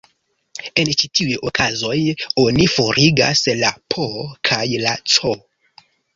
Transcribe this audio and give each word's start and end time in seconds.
En 0.83 0.87
ĉi 1.01 1.09
tiuj 1.19 1.35
okazoj, 1.49 1.97
oni 2.45 2.65
forigas 2.77 3.45
la 3.61 3.71
"P" 3.95 4.09
kaj 4.51 4.61
la 4.87 4.97
"C". 5.15 5.37